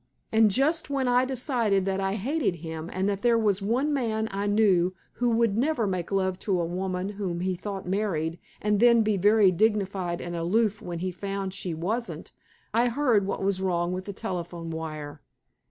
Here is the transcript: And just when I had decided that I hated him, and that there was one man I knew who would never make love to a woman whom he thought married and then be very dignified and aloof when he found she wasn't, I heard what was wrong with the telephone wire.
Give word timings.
And 0.31 0.49
just 0.49 0.89
when 0.89 1.07
I 1.07 1.19
had 1.19 1.27
decided 1.27 1.85
that 1.85 1.99
I 1.99 2.15
hated 2.15 2.55
him, 2.65 2.89
and 2.91 3.07
that 3.07 3.21
there 3.21 3.37
was 3.37 3.61
one 3.61 3.93
man 3.93 4.27
I 4.31 4.47
knew 4.47 4.95
who 5.13 5.29
would 5.29 5.55
never 5.55 5.85
make 5.85 6.11
love 6.11 6.39
to 6.39 6.59
a 6.59 6.65
woman 6.65 7.09
whom 7.09 7.41
he 7.41 7.53
thought 7.53 7.85
married 7.87 8.39
and 8.63 8.79
then 8.79 9.03
be 9.03 9.15
very 9.15 9.51
dignified 9.51 10.19
and 10.19 10.35
aloof 10.35 10.81
when 10.81 10.97
he 10.97 11.11
found 11.11 11.53
she 11.53 11.75
wasn't, 11.75 12.31
I 12.73 12.87
heard 12.87 13.27
what 13.27 13.43
was 13.43 13.61
wrong 13.61 13.91
with 13.93 14.05
the 14.05 14.13
telephone 14.13 14.71
wire. 14.71 15.21